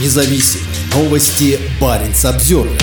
независим. 0.00 0.60
Новости 0.94 1.58
Баренц 1.80 2.24
Обзервер. 2.24 2.80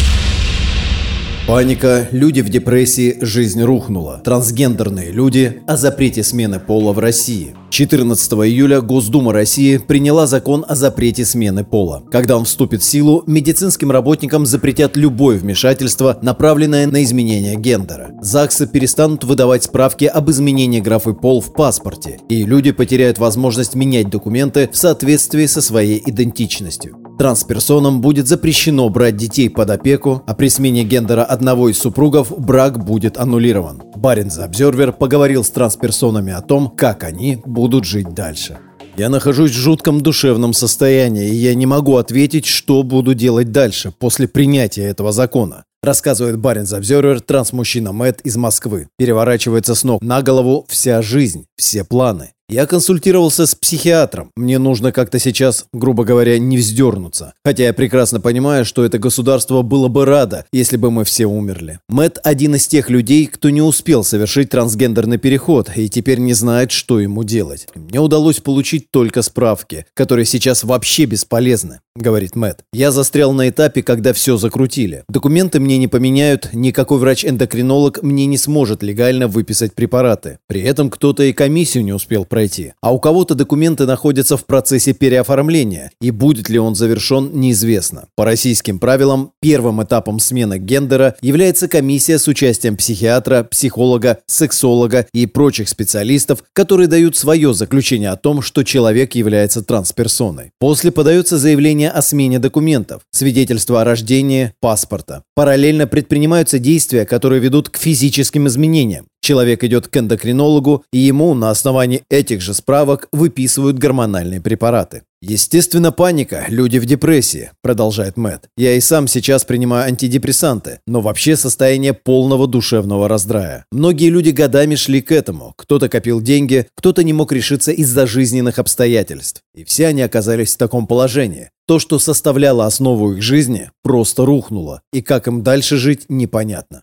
Паника, 1.48 2.08
люди 2.12 2.42
в 2.42 2.50
депрессии, 2.50 3.18
жизнь 3.22 3.62
рухнула. 3.62 4.22
Трансгендерные 4.24 5.12
люди 5.12 5.62
о 5.68 5.76
запрете 5.76 6.24
смены 6.24 6.60
пола 6.60 6.94
в 6.94 7.00
России. 7.00 7.56
14 7.72 8.34
июля 8.34 8.82
Госдума 8.82 9.32
России 9.32 9.78
приняла 9.78 10.28
закон 10.28 10.66
о 10.68 10.76
запрете 10.76 11.24
смены 11.24 11.64
пола. 11.64 12.04
Когда 12.12 12.36
он 12.36 12.44
вступит 12.44 12.82
в 12.82 12.86
силу, 12.86 13.24
медицинским 13.28 13.92
работникам 13.92 14.46
запретят 14.46 14.98
любое 14.98 15.38
вмешательство, 15.38 16.20
направленное 16.22 16.86
на 16.86 17.02
изменение 17.02 17.56
гендера. 17.56 18.12
ЗАГСы 18.22 18.68
перестанут 18.68 19.24
выдавать 19.24 19.64
справки 19.64 20.04
об 20.04 20.30
изменении 20.30 20.82
графы 20.82 21.14
пол 21.14 21.40
в 21.40 21.54
паспорте, 21.54 22.20
и 22.28 22.44
люди 22.44 22.74
потеряют 22.74 23.20
возможность 23.20 23.74
менять 23.74 24.10
документы 24.10 24.70
в 24.70 24.76
соответствии 24.76 25.46
со 25.46 25.62
своей 25.62 26.04
идентичностью. 26.06 26.98
Трансперсонам 27.18 28.02
будет 28.02 28.28
запрещено 28.28 28.90
брать 28.90 29.16
детей 29.16 29.50
под 29.50 29.70
опеку, 29.70 30.24
а 30.28 30.34
при 30.34 30.50
смене 30.50 30.84
гендера 30.84 31.24
одного 31.24 31.70
из 31.70 31.78
супругов 31.78 32.34
брак 32.38 32.84
будет 32.84 33.18
аннулирован. 33.18 33.82
Баринс 34.02 34.40
Обзервер 34.40 34.94
поговорил 34.94 35.44
с 35.44 35.52
трансперсонами 35.52 36.34
о 36.34 36.42
том, 36.42 36.70
как 36.70 37.04
они 37.04 37.40
будут 37.46 37.86
жить 37.86 38.16
дальше. 38.16 38.58
Я 38.98 39.10
нахожусь 39.10 39.52
в 39.52 39.60
жутком 39.60 40.02
душевном 40.02 40.54
состоянии, 40.54 41.30
и 41.30 41.36
я 41.36 41.54
не 41.54 41.68
могу 41.68 41.98
ответить, 41.98 42.48
что 42.48 42.82
буду 42.82 43.14
делать 43.14 43.52
дальше, 43.52 43.94
после 43.96 44.28
принятия 44.28 44.86
этого 44.86 45.12
закона. 45.12 45.66
Рассказывает 45.84 46.40
Баринс 46.40 46.74
Обзервер 46.74 47.22
трансмужчина 47.22 47.92
Мэтт 47.92 48.22
из 48.22 48.38
Москвы. 48.38 48.88
Переворачивается 48.98 49.76
с 49.76 49.84
ног 49.84 50.02
на 50.02 50.24
голову 50.24 50.66
вся 50.68 51.04
жизнь, 51.04 51.46
все 51.56 51.84
планы. 51.84 52.32
Я 52.52 52.66
консультировался 52.66 53.46
с 53.46 53.56
психиатром. 53.56 54.30
Мне 54.36 54.60
нужно 54.60 54.92
как-то 54.92 55.20
сейчас, 55.20 55.68
грубо 55.72 56.04
говоря, 56.04 56.38
не 56.38 56.58
вздернуться. 56.58 57.34
Хотя 57.46 57.64
я 57.64 57.74
прекрасно 57.74 58.20
понимаю, 58.20 58.66
что 58.66 58.84
это 58.84 59.00
государство 59.00 59.62
было 59.62 59.88
бы 59.88 60.04
радо, 60.04 60.46
если 60.52 60.76
бы 60.76 60.92
мы 60.92 61.06
все 61.06 61.28
умерли. 61.28 61.80
Мэт 61.88 62.20
один 62.26 62.56
из 62.56 62.68
тех 62.68 62.90
людей, 62.90 63.28
кто 63.28 63.50
не 63.50 63.62
успел 63.62 64.04
совершить 64.04 64.50
трансгендерный 64.50 65.18
переход 65.18 65.70
и 65.74 65.88
теперь 65.88 66.20
не 66.20 66.34
знает, 66.34 66.72
что 66.72 67.00
ему 67.00 67.24
делать. 67.24 67.70
Мне 67.74 68.02
удалось 68.02 68.42
получить 68.42 68.92
только 68.92 69.22
справки, 69.22 69.86
которые 69.94 70.26
сейчас 70.26 70.66
вообще 70.66 71.06
бесполезны, 71.06 71.80
говорит 71.96 72.36
Мэт. 72.36 72.66
Я 72.74 72.92
застрял 72.92 73.32
на 73.32 73.48
этапе, 73.48 73.82
когда 73.82 74.12
все 74.12 74.36
закрутили. 74.36 75.06
Документы 75.08 75.62
мне 75.62 75.78
не 75.78 75.88
поменяют, 75.88 76.50
никакой 76.52 77.00
врач-эндокринолог 77.00 78.04
мне 78.04 78.26
не 78.26 78.38
сможет 78.38 78.84
легально 78.84 79.30
выписать 79.30 79.74
препараты. 79.74 80.40
При 80.48 80.60
этом 80.60 80.90
кто-то 80.90 81.24
и 81.24 81.32
комиссию 81.32 81.86
не 81.86 81.94
успел 81.94 82.26
пройти 82.26 82.41
пройти. 82.42 82.74
А 82.82 82.92
у 82.92 83.00
кого-то 83.00 83.36
документы 83.36 83.86
находятся 83.86 84.36
в 84.36 84.46
процессе 84.46 84.94
переоформления, 84.94 85.92
и 86.02 86.10
будет 86.10 86.50
ли 86.50 86.58
он 86.58 86.74
завершен, 86.74 87.30
неизвестно. 87.34 88.06
По 88.16 88.26
российским 88.26 88.80
правилам, 88.80 89.32
первым 89.42 89.84
этапом 89.84 90.20
смены 90.20 90.58
гендера 90.58 91.16
является 91.22 91.68
комиссия 91.68 92.18
с 92.18 92.28
участием 92.28 92.78
психиатра, 92.78 93.44
психолога, 93.44 94.18
сексолога 94.26 95.06
и 95.14 95.28
прочих 95.28 95.70
специалистов, 95.70 96.44
которые 96.54 96.88
дают 96.88 97.16
свое 97.16 97.54
заключение 97.54 98.10
о 98.10 98.18
том, 98.18 98.42
что 98.42 98.64
человек 98.64 99.14
является 99.14 99.62
трансперсоной. 99.62 100.52
После 100.60 100.92
подается 100.92 101.38
заявление 101.38 101.92
о 101.92 102.02
смене 102.02 102.40
документов, 102.40 103.02
свидетельство 103.12 103.82
о 103.82 103.84
рождении, 103.84 104.54
паспорта. 104.62 105.24
Параллельно 105.36 105.86
предпринимаются 105.86 106.58
действия, 106.58 107.06
которые 107.06 107.40
ведут 107.40 107.70
к 107.70 107.78
физическим 107.78 108.48
изменениям. 108.48 109.06
Человек 109.22 109.64
идет 109.64 109.88
к 109.88 109.96
эндокринологу, 109.98 110.84
и 110.92 110.98
ему 110.98 111.36
на 111.36 111.52
основании 111.52 112.04
этих 112.10 112.42
же 112.42 112.56
справок 112.56 113.08
выписывают 113.12 113.78
гормональные 113.78 114.42
препараты. 114.42 115.04
Естественно, 115.22 115.92
паника, 115.92 116.46
люди 116.48 116.80
в 116.80 116.86
депрессии, 116.86 117.52
продолжает 117.62 118.18
Мэтт. 118.18 118.48
Я 118.58 118.74
и 118.74 118.80
сам 118.80 119.08
сейчас 119.08 119.46
принимаю 119.46 119.86
антидепрессанты, 119.86 120.80
но 120.88 121.02
вообще 121.02 121.38
состояние 121.38 121.94
полного 121.94 122.48
душевного 122.48 123.08
раздрая. 123.08 123.66
Многие 123.72 124.10
люди 124.10 124.32
годами 124.32 124.74
шли 124.74 125.00
к 125.04 125.12
этому. 125.12 125.54
Кто-то 125.56 125.90
копил 125.90 126.22
деньги, 126.22 126.66
кто-то 126.76 127.04
не 127.04 127.14
мог 127.14 127.32
решиться 127.32 127.72
из-за 127.72 128.08
жизненных 128.08 128.58
обстоятельств. 128.58 129.42
И 129.54 129.64
все 129.64 129.86
они 129.86 130.02
оказались 130.02 130.56
в 130.56 130.58
таком 130.58 130.88
положении. 130.88 131.52
То, 131.68 131.78
что 131.78 132.00
составляло 132.00 132.66
основу 132.66 133.14
их 133.14 133.22
жизни, 133.22 133.70
просто 133.84 134.26
рухнуло. 134.26 134.82
И 134.92 135.04
как 135.04 135.28
им 135.28 135.44
дальше 135.44 135.78
жить, 135.78 136.06
непонятно. 136.10 136.82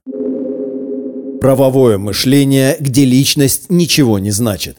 Правовое 1.40 1.98
мышление, 1.98 2.76
где 2.80 3.04
личность 3.04 3.70
ничего 3.70 4.18
не 4.18 4.32
значит. 4.32 4.78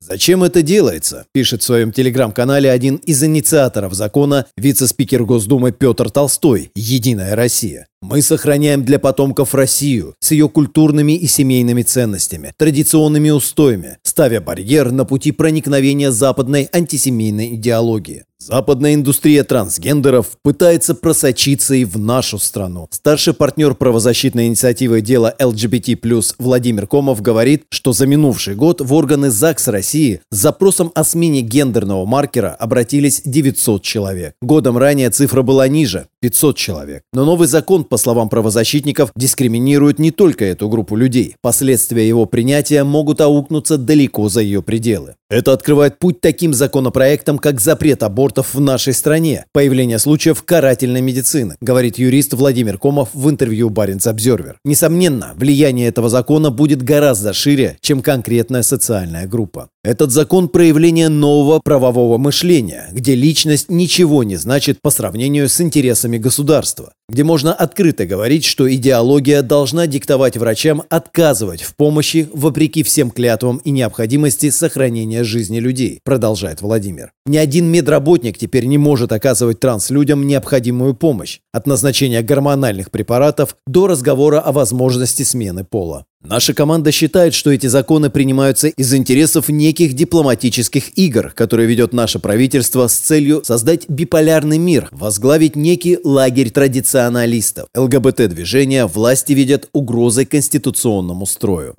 Зачем 0.00 0.42
это 0.42 0.62
делается, 0.62 1.26
пишет 1.32 1.60
в 1.60 1.66
своем 1.66 1.92
телеграм-канале 1.92 2.70
один 2.70 2.96
из 2.96 3.22
инициаторов 3.22 3.92
закона 3.92 4.46
вице-спикер 4.56 5.24
Госдумы 5.24 5.70
Петр 5.70 6.08
Толстой 6.08 6.70
«Единая 6.74 7.36
Россия». 7.36 7.88
Мы 8.00 8.22
сохраняем 8.22 8.86
для 8.86 8.98
потомков 8.98 9.54
Россию 9.54 10.14
с 10.20 10.30
ее 10.30 10.48
культурными 10.48 11.12
и 11.12 11.26
семейными 11.26 11.82
ценностями, 11.82 12.54
традиционными 12.56 13.28
устоями, 13.28 13.98
ставя 14.02 14.40
барьер 14.40 14.92
на 14.92 15.04
пути 15.04 15.30
проникновения 15.30 16.10
западной 16.10 16.70
антисемейной 16.72 17.56
идеологии. 17.56 18.24
Западная 18.40 18.94
индустрия 18.94 19.42
трансгендеров 19.42 20.28
пытается 20.44 20.94
просочиться 20.94 21.74
и 21.74 21.84
в 21.84 21.98
нашу 21.98 22.38
страну. 22.38 22.86
Старший 22.92 23.34
партнер 23.34 23.74
правозащитной 23.74 24.46
инициативы 24.46 25.00
дела 25.00 25.34
LGBT+, 25.40 25.98
Владимир 26.38 26.86
Комов 26.86 27.20
говорит, 27.20 27.64
что 27.68 27.92
за 27.92 28.06
минувший 28.06 28.54
год 28.54 28.80
в 28.80 28.94
органы 28.94 29.30
ЗАГС 29.30 29.66
России 29.68 30.20
с 30.30 30.36
запросом 30.36 30.92
о 30.94 31.02
смене 31.02 31.40
гендерного 31.40 32.06
маркера 32.06 32.54
обратились 32.54 33.22
900 33.24 33.82
человек. 33.82 34.34
Годом 34.40 34.78
ранее 34.78 35.10
цифра 35.10 35.42
была 35.42 35.66
ниже– 35.66 36.06
500 36.20 36.56
человек. 36.56 37.02
Но 37.12 37.24
новый 37.24 37.48
закон, 37.48 37.84
по 37.84 37.96
словам 37.96 38.28
правозащитников, 38.28 39.10
дискриминирует 39.16 39.98
не 39.98 40.10
только 40.10 40.44
эту 40.44 40.68
группу 40.68 40.96
людей. 40.96 41.36
Последствия 41.40 42.06
его 42.06 42.26
принятия 42.26 42.84
могут 42.84 43.20
аукнуться 43.20 43.78
далеко 43.78 44.28
за 44.28 44.40
ее 44.40 44.62
пределы. 44.62 45.14
Это 45.30 45.52
открывает 45.52 45.98
путь 45.98 46.22
таким 46.22 46.54
законопроектам, 46.54 47.38
как 47.38 47.60
запрет 47.60 48.02
абортов 48.02 48.54
в 48.54 48.60
нашей 48.60 48.94
стране, 48.94 49.44
появление 49.52 49.98
случаев 49.98 50.42
карательной 50.42 51.02
медицины, 51.02 51.56
говорит 51.60 51.98
юрист 51.98 52.32
Владимир 52.32 52.78
Комов 52.78 53.10
в 53.12 53.28
интервью 53.28 53.68
Баренц 53.68 54.06
Обзервер. 54.06 54.58
Несомненно, 54.64 55.34
влияние 55.36 55.88
этого 55.88 56.08
закона 56.08 56.50
будет 56.50 56.82
гораздо 56.82 57.34
шире, 57.34 57.76
чем 57.82 58.00
конкретная 58.00 58.62
социальная 58.62 59.26
группа. 59.26 59.68
Этот 59.84 60.12
закон– 60.12 60.48
проявление 60.50 61.10
нового 61.10 61.60
правового 61.62 62.16
мышления, 62.16 62.88
где 62.92 63.14
личность 63.14 63.70
ничего 63.70 64.24
не 64.24 64.36
значит 64.36 64.80
по 64.80 64.90
сравнению 64.90 65.50
с 65.50 65.60
интересами 65.60 66.07
государства, 66.16 66.94
где 67.08 67.24
можно 67.24 67.54
открыто 67.54 68.04
говорить, 68.04 68.44
что 68.44 68.72
идеология 68.72 69.40
должна 69.40 69.86
диктовать 69.86 70.36
врачам 70.36 70.82
отказывать 70.90 71.62
в 71.62 71.74
помощи 71.74 72.28
вопреки 72.34 72.82
всем 72.82 73.10
клятвам 73.10 73.58
и 73.64 73.70
необходимости 73.70 74.50
сохранения 74.50 75.24
жизни 75.24 75.58
людей, 75.58 76.00
продолжает 76.04 76.60
Владимир. 76.60 77.12
Ни 77.24 77.38
один 77.38 77.66
медработник 77.66 78.36
теперь 78.36 78.66
не 78.66 78.76
может 78.76 79.12
оказывать 79.12 79.58
транслюдям 79.58 80.26
необходимую 80.26 80.94
помощь, 80.94 81.40
от 81.52 81.66
назначения 81.66 82.22
гормональных 82.22 82.90
препаратов 82.90 83.56
до 83.66 83.86
разговора 83.86 84.40
о 84.40 84.52
возможности 84.52 85.22
смены 85.22 85.64
пола. 85.64 86.04
Наша 86.20 86.52
команда 86.52 86.90
считает, 86.90 87.32
что 87.32 87.52
эти 87.52 87.68
законы 87.68 88.10
принимаются 88.10 88.66
из 88.66 88.92
интересов 88.92 89.48
неких 89.48 89.92
дипломатических 89.94 90.98
игр, 90.98 91.30
которые 91.30 91.68
ведет 91.68 91.92
наше 91.92 92.18
правительство 92.18 92.88
с 92.88 92.94
целью 92.94 93.42
создать 93.44 93.88
биполярный 93.88 94.58
мир, 94.58 94.88
возглавить 94.90 95.54
некий 95.54 95.96
лагерь 96.02 96.50
традиционалистов. 96.98 97.68
ЛГБТ-движение 97.76 98.86
власти 98.86 99.32
видят 99.32 99.68
угрозой 99.72 100.26
конституционному 100.26 101.26
строю. 101.26 101.74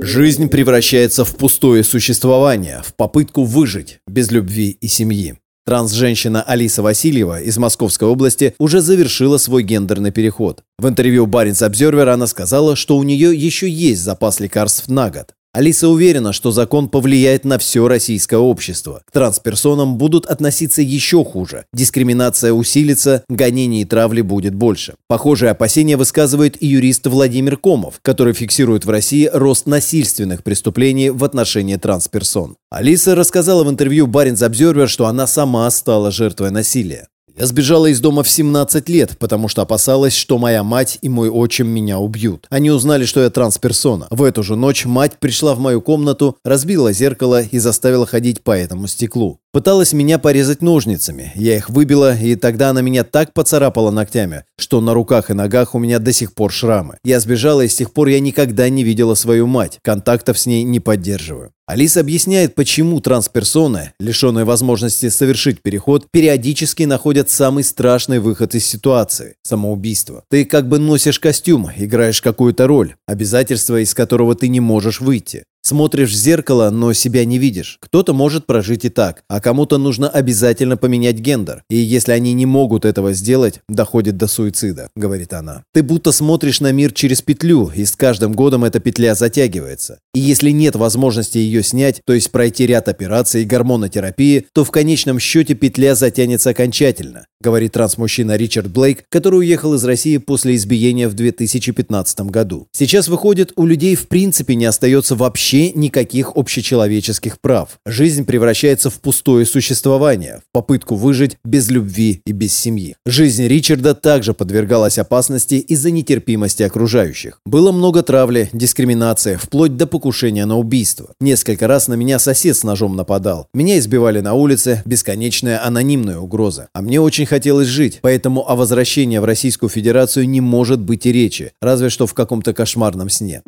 Жизнь 0.00 0.48
превращается 0.48 1.24
в 1.24 1.36
пустое 1.36 1.84
существование, 1.84 2.82
в 2.84 2.94
попытку 2.94 3.44
выжить 3.44 3.98
без 4.06 4.30
любви 4.30 4.78
и 4.80 4.88
семьи. 4.88 5.36
Транс-женщина 5.66 6.42
Алиса 6.42 6.82
Васильева 6.82 7.42
из 7.42 7.58
Московской 7.58 8.08
области 8.08 8.54
уже 8.58 8.80
завершила 8.80 9.36
свой 9.36 9.62
гендерный 9.62 10.12
переход. 10.12 10.62
В 10.78 10.88
интервью 10.88 11.26
Баренц 11.26 11.60
Обзервер 11.60 12.08
она 12.08 12.26
сказала, 12.26 12.74
что 12.74 12.96
у 12.96 13.02
нее 13.02 13.36
еще 13.36 13.68
есть 13.68 14.00
запас 14.00 14.40
лекарств 14.40 14.88
на 14.88 15.10
год. 15.10 15.34
Алиса 15.54 15.88
уверена, 15.88 16.34
что 16.34 16.50
закон 16.50 16.88
повлияет 16.88 17.44
на 17.46 17.58
все 17.58 17.88
российское 17.88 18.36
общество. 18.36 19.02
К 19.06 19.12
трансперсонам 19.12 19.96
будут 19.96 20.26
относиться 20.26 20.82
еще 20.82 21.24
хуже. 21.24 21.64
Дискриминация 21.72 22.52
усилится, 22.52 23.24
гонений 23.28 23.82
и 23.82 23.84
травли 23.86 24.20
будет 24.20 24.54
больше. 24.54 24.94
Похожие 25.08 25.50
опасения 25.50 25.96
высказывает 25.96 26.62
и 26.62 26.66
юрист 26.66 27.06
Владимир 27.06 27.56
Комов, 27.56 28.00
который 28.02 28.34
фиксирует 28.34 28.84
в 28.84 28.90
России 28.90 29.30
рост 29.32 29.66
насильственных 29.66 30.44
преступлений 30.44 31.08
в 31.08 31.24
отношении 31.24 31.76
трансперсон. 31.76 32.56
Алиса 32.70 33.14
рассказала 33.14 33.64
в 33.64 33.70
интервью 33.70 34.06
Баринс 34.06 34.42
Обзервер, 34.42 34.88
что 34.88 35.06
она 35.06 35.26
сама 35.26 35.70
стала 35.70 36.10
жертвой 36.10 36.50
насилия. 36.50 37.08
Я 37.38 37.46
сбежала 37.46 37.86
из 37.86 38.00
дома 38.00 38.24
в 38.24 38.28
17 38.28 38.88
лет, 38.88 39.16
потому 39.16 39.46
что 39.46 39.62
опасалась, 39.62 40.12
что 40.12 40.38
моя 40.38 40.64
мать 40.64 40.98
и 41.02 41.08
мой 41.08 41.30
отчим 41.30 41.68
меня 41.68 42.00
убьют. 42.00 42.48
Они 42.50 42.68
узнали, 42.68 43.04
что 43.04 43.20
я 43.20 43.30
трансперсона. 43.30 44.08
В 44.10 44.24
эту 44.24 44.42
же 44.42 44.56
ночь 44.56 44.86
мать 44.86 45.18
пришла 45.20 45.54
в 45.54 45.60
мою 45.60 45.80
комнату, 45.80 46.36
разбила 46.44 46.92
зеркало 46.92 47.42
и 47.42 47.58
заставила 47.60 48.06
ходить 48.06 48.42
по 48.42 48.50
этому 48.50 48.88
стеклу. 48.88 49.38
Пыталась 49.52 49.92
меня 49.92 50.18
порезать 50.18 50.62
ножницами. 50.62 51.30
Я 51.36 51.56
их 51.56 51.70
выбила, 51.70 52.16
и 52.16 52.34
тогда 52.34 52.70
она 52.70 52.80
меня 52.80 53.04
так 53.04 53.32
поцарапала 53.32 53.92
ногтями, 53.92 54.42
что 54.58 54.80
на 54.80 54.92
руках 54.92 55.30
и 55.30 55.34
ногах 55.34 55.76
у 55.76 55.78
меня 55.78 56.00
до 56.00 56.12
сих 56.12 56.34
пор 56.34 56.50
шрамы. 56.50 56.98
Я 57.04 57.20
сбежала, 57.20 57.60
и 57.60 57.68
с 57.68 57.76
тех 57.76 57.92
пор 57.92 58.08
я 58.08 58.18
никогда 58.18 58.68
не 58.68 58.82
видела 58.82 59.14
свою 59.14 59.46
мать. 59.46 59.78
Контактов 59.82 60.40
с 60.40 60.46
ней 60.46 60.64
не 60.64 60.80
поддерживаю. 60.80 61.52
Алиса 61.68 62.00
объясняет, 62.00 62.54
почему 62.54 62.98
трансперсоны, 62.98 63.92
лишенные 64.00 64.46
возможности 64.46 65.10
совершить 65.10 65.60
переход, 65.60 66.06
периодически 66.10 66.84
находят 66.84 67.28
самый 67.28 67.62
страшный 67.62 68.20
выход 68.20 68.54
из 68.54 68.64
ситуации– 68.64 69.34
самоубийство. 69.42 70.24
Ты 70.30 70.46
как 70.46 70.66
бы 70.66 70.78
носишь 70.78 71.20
костюм, 71.20 71.68
играешь 71.76 72.22
какую-то 72.22 72.66
роль, 72.66 72.94
обязательство 73.06 73.82
из 73.82 73.92
которого 73.92 74.34
ты 74.34 74.48
не 74.48 74.60
можешь 74.60 75.02
выйти. 75.02 75.44
Смотришь 75.62 76.12
в 76.12 76.14
зеркало, 76.14 76.70
но 76.70 76.92
себя 76.92 77.24
не 77.24 77.38
видишь. 77.38 77.78
Кто-то 77.80 78.14
может 78.14 78.46
прожить 78.46 78.84
и 78.84 78.88
так, 78.88 79.22
а 79.28 79.40
кому-то 79.40 79.76
нужно 79.76 80.08
обязательно 80.08 80.76
поменять 80.76 81.16
гендер. 81.16 81.62
И 81.68 81.76
если 81.76 82.12
они 82.12 82.32
не 82.32 82.46
могут 82.46 82.84
этого 82.84 83.12
сделать, 83.12 83.60
доходит 83.68 84.16
до 84.16 84.28
суицида, 84.28 84.88
говорит 84.96 85.32
она. 85.32 85.64
Ты 85.74 85.82
будто 85.82 86.12
смотришь 86.12 86.60
на 86.60 86.72
мир 86.72 86.92
через 86.92 87.22
петлю, 87.22 87.70
и 87.74 87.84
с 87.84 87.96
каждым 87.96 88.32
годом 88.32 88.64
эта 88.64 88.80
петля 88.80 89.14
затягивается. 89.14 89.98
И 90.14 90.20
если 90.20 90.50
нет 90.50 90.76
возможности 90.76 91.38
ее 91.38 91.62
снять, 91.62 92.00
то 92.06 92.14
есть 92.14 92.30
пройти 92.30 92.66
ряд 92.66 92.88
операций 92.88 93.42
и 93.42 93.46
гормонотерапии, 93.46 94.46
то 94.54 94.64
в 94.64 94.70
конечном 94.70 95.18
счете 95.18 95.54
петля 95.54 95.94
затянется 95.94 96.50
окончательно, 96.50 97.26
говорит 97.40 97.72
трансмужчина 97.72 98.36
Ричард 98.36 98.70
Блейк, 98.70 99.04
который 99.10 99.40
уехал 99.40 99.74
из 99.74 99.84
России 99.84 100.16
после 100.16 100.54
избиения 100.56 101.08
в 101.08 101.14
2015 101.14 102.20
году. 102.20 102.68
Сейчас 102.72 103.08
выходит, 103.08 103.52
у 103.56 103.66
людей 103.66 103.96
в 103.96 104.08
принципе 104.08 104.54
не 104.54 104.64
остается 104.64 105.14
вообще 105.14 105.47
вообще 105.48 105.72
никаких 105.72 106.36
общечеловеческих 106.36 107.40
прав. 107.40 107.78
Жизнь 107.86 108.26
превращается 108.26 108.90
в 108.90 109.00
пустое 109.00 109.46
существование, 109.46 110.42
в 110.46 110.52
попытку 110.52 110.94
выжить 110.94 111.38
без 111.42 111.70
любви 111.70 112.20
и 112.26 112.32
без 112.32 112.54
семьи. 112.54 112.96
Жизнь 113.06 113.46
Ричарда 113.46 113.94
также 113.94 114.34
подвергалась 114.34 114.98
опасности 114.98 115.54
из-за 115.54 115.90
нетерпимости 115.90 116.62
окружающих. 116.62 117.40
Было 117.46 117.72
много 117.72 118.02
травли, 118.02 118.50
дискриминации, 118.52 119.36
вплоть 119.36 119.74
до 119.74 119.86
покушения 119.86 120.44
на 120.44 120.58
убийство. 120.58 121.14
Несколько 121.18 121.66
раз 121.66 121.88
на 121.88 121.94
меня 121.94 122.18
сосед 122.18 122.54
с 122.54 122.62
ножом 122.62 122.94
нападал. 122.94 123.46
Меня 123.54 123.78
избивали 123.78 124.20
на 124.20 124.34
улице, 124.34 124.82
бесконечная 124.84 125.64
анонимная 125.64 126.18
угроза. 126.18 126.68
А 126.74 126.82
мне 126.82 127.00
очень 127.00 127.24
хотелось 127.24 127.68
жить, 127.68 128.00
поэтому 128.02 128.46
о 128.46 128.54
возвращении 128.54 129.16
в 129.16 129.24
Российскую 129.24 129.70
Федерацию 129.70 130.28
не 130.28 130.42
может 130.42 130.80
быть 130.80 131.06
и 131.06 131.12
речи, 131.12 131.52
разве 131.62 131.88
что 131.88 132.06
в 132.06 132.12
каком-то 132.12 132.52
кошмарном 132.52 133.08
сне. 133.08 133.42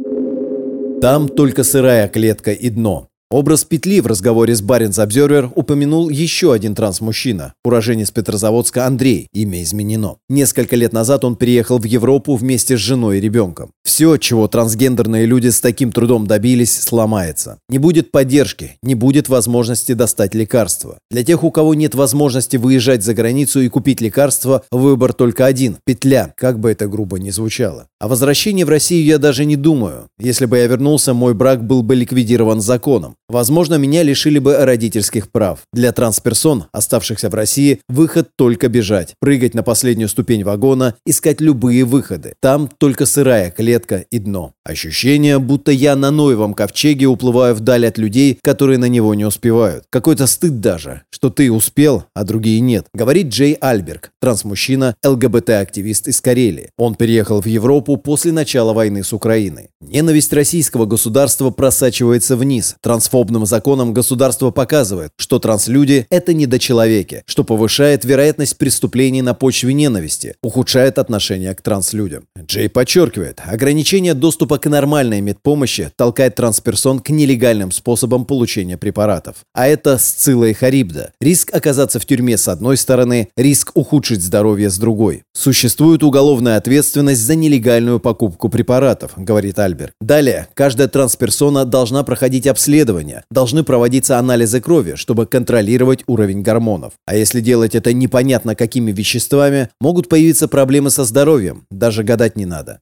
Там 1.01 1.29
только 1.29 1.65
сырая 1.65 2.09
клетка 2.09 2.53
и 2.53 2.69
дно. 2.69 3.10
Образ 3.33 3.63
петли 3.63 4.01
в 4.01 4.09
разговоре 4.09 4.57
с 4.57 4.61
Баринс 4.61 4.99
Обзервер 4.99 5.53
упомянул 5.55 6.09
еще 6.09 6.53
один 6.53 6.75
трансмужчина, 6.75 7.55
уроженец 7.65 8.11
Петрозаводска 8.11 8.87
Андрей, 8.87 9.29
имя 9.33 9.63
изменено. 9.63 10.17
Несколько 10.29 10.75
лет 10.75 10.93
назад 10.93 11.25
он 11.25 11.37
приехал 11.37 11.79
в 11.79 11.85
Европу 11.85 12.35
вместе 12.35 12.77
с 12.77 12.81
женой 12.81 13.19
и 13.19 13.21
ребенком. 13.21 13.71
Все, 13.85 14.17
чего 14.17 14.49
трансгендерные 14.49 15.27
люди 15.27 15.47
с 15.47 15.61
таким 15.61 15.93
трудом 15.93 16.27
добились, 16.27 16.77
сломается. 16.77 17.59
Не 17.69 17.79
будет 17.79 18.11
поддержки, 18.11 18.73
не 18.83 18.97
будет 18.97 19.29
возможности 19.29 19.93
достать 19.93 20.35
лекарства. 20.35 20.99
Для 21.09 21.23
тех, 21.23 21.45
у 21.45 21.53
кого 21.53 21.75
нет 21.75 21.95
возможности 21.95 22.57
выезжать 22.57 23.05
за 23.05 23.15
границу 23.15 23.61
и 23.61 23.69
купить 23.69 24.01
лекарства, 24.01 24.65
выбор 24.73 25.13
только 25.13 25.47
один– 25.47 25.77
петля, 25.85 26.35
как 26.37 26.59
бы 26.59 26.73
это 26.73 26.89
грубо 26.89 27.21
ни 27.21 27.31
звучало. 27.31 27.87
О 28.01 28.09
возвращении 28.09 28.65
в 28.65 28.69
Россию 28.69 29.05
я 29.05 29.19
даже 29.19 29.45
не 29.45 29.55
думаю. 29.55 30.09
Если 30.19 30.47
бы 30.47 30.59
я 30.59 30.67
вернулся, 30.67 31.15
мой 31.15 31.35
брак 31.35 31.65
был 31.65 31.85
бы 31.85 31.95
ликвидирован 31.95 32.61
законом. 32.61 33.15
Возможно, 33.31 33.77
меня 33.77 34.03
лишили 34.03 34.41
бы 34.41 34.57
родительских 34.57 35.31
прав. 35.31 35.61
Для 35.73 35.93
трансперсон, 35.93 36.65
оставшихся 36.73 37.29
в 37.29 37.35
России, 37.35 37.81
выход 37.89 38.31
только 38.35 38.69
бежать, 38.69 39.15
прыгать 39.21 39.55
на 39.55 39.63
последнюю 39.63 40.09
ступень 40.09 40.43
вагона, 40.43 40.97
искать 41.07 41.41
любые 41.41 41.85
выходы. 41.85 42.35
Там 42.41 42.69
только 42.79 43.07
сырая 43.07 43.53
клетка 43.53 44.05
и 44.11 44.19
дно. 44.19 44.55
Ощущение, 44.65 45.39
будто 45.39 45.71
я 45.71 45.95
на 45.95 46.11
Ноевом 46.11 46.55
ковчеге 46.55 47.07
уплываю 47.07 47.55
вдаль 47.55 47.87
от 47.87 47.99
людей, 47.99 48.37
которые 48.43 48.79
на 48.79 48.87
него 48.87 49.15
не 49.15 49.25
успевают. 49.25 49.85
Какой-то 49.91 50.27
стыд 50.27 50.59
даже, 50.59 51.03
что 51.11 51.31
ты 51.31 51.53
успел, 51.53 52.07
а 52.15 52.25
другие 52.25 52.59
нет. 52.59 52.87
Говорит 52.93 53.29
Джей 53.29 53.53
Альберг, 53.61 54.11
трансмужчина, 54.21 54.97
ЛГБТ-активист 55.07 56.09
из 56.09 56.21
Карелии. 56.21 56.71
Он 56.77 56.97
переехал 56.97 57.41
в 57.41 57.47
Европу 57.47 57.97
после 57.97 58.33
начала 58.33 58.73
войны 58.73 59.05
с 59.05 59.13
Украиной. 59.13 59.69
Ненависть 59.81 60.33
российского 60.33 60.85
государства 60.85 61.51
просачивается 61.51 62.37
вниз, 62.37 62.75
трансформируется 62.83 63.20
трансфобным 63.21 63.45
законам 63.45 63.93
государство 63.93 64.51
показывает, 64.51 65.11
что 65.17 65.39
транслюди– 65.39 66.07
это 66.11 66.33
недочеловеки, 66.33 67.23
что 67.27 67.45
повышает 67.45 68.05
вероятность 68.05 68.57
преступлений 68.57 69.21
на 69.21 69.35
почве 69.35 69.75
ненависти, 69.75 70.37
ухудшает 70.43 70.99
отношение 70.99 71.55
к 71.55 71.61
транслюдям. 71.61 72.25
Джей 72.39 72.71
подчеркивает, 72.71 73.41
ограничение 73.45 74.15
доступа 74.15 74.59
к 74.59 74.71
нормальной 74.71 75.21
медпомощи 75.21 75.91
толкает 75.97 76.35
трансперсон 76.35 77.01
к 77.01 77.11
нелегальным 77.11 77.73
способам 77.73 78.25
получения 78.25 78.79
препаратов. 78.79 79.37
А 79.53 79.67
это 79.67 79.99
сцилла 79.99 80.47
и 80.47 80.55
харибда. 80.55 81.13
Риск 81.21 81.55
оказаться 81.55 81.99
в 82.01 82.07
тюрьме 82.07 82.39
с 82.39 82.49
одной 82.49 82.79
стороны, 82.79 83.29
риск 83.37 83.73
ухудшить 83.75 84.23
здоровье 84.23 84.71
с 84.71 84.79
другой. 84.79 85.25
Существует 85.35 86.03
уголовная 86.03 86.57
ответственность 86.57 87.21
за 87.21 87.35
нелегальную 87.35 88.01
покупку 88.01 88.49
препаратов, 88.49 89.13
говорит 89.17 89.59
Альберт. 89.59 89.93
Далее, 90.01 90.49
каждая 90.55 90.89
трансперсона 90.89 91.67
должна 91.67 92.03
проходить 92.03 92.47
обследование, 92.47 93.10
обследования 93.11 93.25
должны 93.31 93.63
проводиться 93.63 94.19
анализы 94.19 94.61
крови, 94.61 94.95
чтобы 94.97 95.27
контролировать 95.27 96.05
уровень 96.07 96.43
гормонов. 96.43 96.93
А 97.07 97.17
если 97.17 97.41
делать 97.41 97.75
это 97.75 97.93
непонятно 97.93 98.55
какими 98.55 98.93
веществами, 98.93 99.69
могут 99.81 100.09
появиться 100.09 100.49
проблемы 100.49 100.91
со 100.91 101.05
здоровьем, 101.05 101.65
даже 101.71 102.03
гадать 102.03 102.37
не 102.37 102.47
надо. 102.47 102.81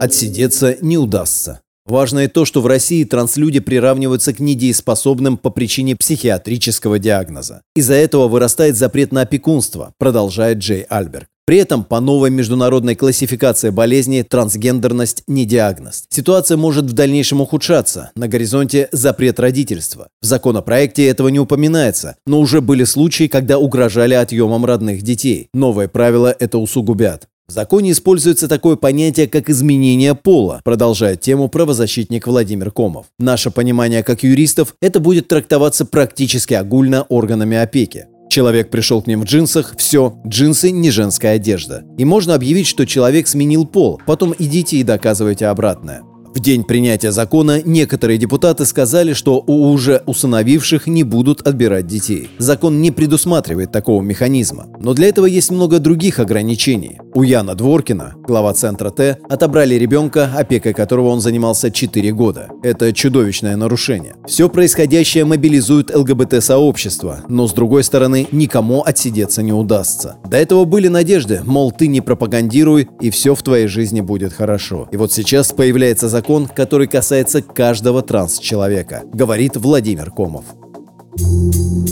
Отсидеться 0.00 0.76
не 0.80 0.98
удастся. 0.98 1.60
Важно 1.86 2.24
и 2.24 2.28
то, 2.28 2.44
что 2.44 2.60
в 2.60 2.66
России 2.66 3.04
транслюди 3.04 3.60
приравниваются 3.60 4.34
к 4.34 4.40
недееспособным 4.40 5.38
по 5.38 5.50
причине 5.50 5.96
психиатрического 5.96 6.98
диагноза. 6.98 7.62
Из-за 7.74 7.94
этого 7.94 8.28
вырастает 8.28 8.76
запрет 8.76 9.10
на 9.12 9.22
опекунство, 9.22 9.92
продолжает 9.98 10.58
Джей 10.58 10.82
Альберг. 10.82 11.28
При 11.48 11.56
этом 11.56 11.82
по 11.82 11.98
новой 11.98 12.28
международной 12.28 12.94
классификации 12.94 13.70
болезни 13.70 14.20
трансгендерность 14.20 15.22
не 15.26 15.46
диагноз. 15.46 16.04
Ситуация 16.10 16.58
может 16.58 16.84
в 16.84 16.92
дальнейшем 16.92 17.40
ухудшаться. 17.40 18.10
На 18.16 18.28
горизонте 18.28 18.90
запрет 18.92 19.40
родительства. 19.40 20.08
В 20.20 20.26
законопроекте 20.26 21.06
этого 21.06 21.28
не 21.28 21.40
упоминается, 21.40 22.16
но 22.26 22.38
уже 22.38 22.60
были 22.60 22.84
случаи, 22.84 23.28
когда 23.28 23.58
угрожали 23.58 24.12
отъемом 24.12 24.66
родных 24.66 25.00
детей. 25.00 25.48
Новые 25.54 25.88
правила 25.88 26.36
это 26.38 26.58
усугубят. 26.58 27.28
В 27.48 27.52
законе 27.52 27.92
используется 27.92 28.46
такое 28.46 28.76
понятие, 28.76 29.26
как 29.26 29.48
изменение 29.48 30.14
пола, 30.14 30.60
продолжает 30.64 31.22
тему 31.22 31.48
правозащитник 31.48 32.26
Владимир 32.26 32.70
Комов. 32.70 33.06
Наше 33.18 33.50
понимание 33.50 34.02
как 34.02 34.22
юристов, 34.22 34.74
это 34.82 35.00
будет 35.00 35.28
трактоваться 35.28 35.86
практически 35.86 36.52
огульно 36.52 37.04
органами 37.08 37.56
опеки. 37.56 38.06
Человек 38.28 38.70
пришел 38.70 39.02
к 39.02 39.06
ним 39.06 39.22
в 39.22 39.24
джинсах, 39.24 39.74
все, 39.78 40.14
джинсы 40.26 40.70
не 40.70 40.90
женская 40.90 41.36
одежда. 41.36 41.84
И 41.96 42.04
можно 42.04 42.34
объявить, 42.34 42.66
что 42.66 42.86
человек 42.86 43.26
сменил 43.26 43.66
пол, 43.66 44.00
потом 44.06 44.34
идите 44.38 44.76
и 44.76 44.82
доказывайте 44.82 45.46
обратное. 45.46 46.02
В 46.34 46.40
день 46.40 46.62
принятия 46.62 47.10
закона 47.10 47.62
некоторые 47.64 48.18
депутаты 48.18 48.64
сказали, 48.66 49.12
что 49.14 49.42
у 49.46 49.70
уже 49.70 50.02
усыновивших 50.06 50.86
не 50.86 51.02
будут 51.02 51.46
отбирать 51.46 51.86
детей. 51.86 52.30
Закон 52.38 52.80
не 52.80 52.90
предусматривает 52.90 53.72
такого 53.72 54.02
механизма. 54.02 54.66
Но 54.78 54.94
для 54.94 55.08
этого 55.08 55.26
есть 55.26 55.50
много 55.50 55.78
других 55.78 56.18
ограничений. 56.18 57.00
У 57.14 57.22
Яна 57.22 57.54
Дворкина, 57.54 58.14
глава 58.26 58.52
Центра 58.52 58.90
Т, 58.90 59.18
отобрали 59.28 59.74
ребенка, 59.74 60.30
опекой 60.36 60.74
которого 60.74 61.08
он 61.08 61.20
занимался 61.20 61.70
4 61.70 62.12
года. 62.12 62.48
Это 62.62 62.92
чудовищное 62.92 63.56
нарушение. 63.56 64.14
Все 64.26 64.48
происходящее 64.48 65.24
мобилизует 65.24 65.94
ЛГБТ-сообщество, 65.94 67.24
но 67.28 67.48
с 67.48 67.52
другой 67.52 67.82
стороны, 67.82 68.28
никому 68.30 68.82
отсидеться 68.82 69.42
не 69.42 69.52
удастся. 69.52 70.16
До 70.30 70.36
этого 70.36 70.64
были 70.64 70.88
надежды, 70.88 71.40
мол, 71.44 71.72
ты 71.72 71.88
не 71.88 72.00
пропагандируй, 72.00 72.88
и 73.00 73.10
все 73.10 73.34
в 73.34 73.42
твоей 73.42 73.66
жизни 73.66 74.02
будет 74.02 74.32
хорошо. 74.32 74.88
И 74.92 74.96
вот 74.96 75.12
сейчас 75.12 75.52
появляется 75.52 76.08
закон, 76.08 76.27
закон, 76.28 76.46
который 76.46 76.86
касается 76.86 77.40
каждого 77.40 78.02
транс-человека, 78.02 79.00
говорит 79.14 79.56
Владимир 79.56 80.10
Комов. 80.10 80.44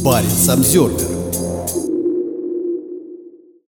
Парень 0.05 0.29
Самсервер 0.29 1.01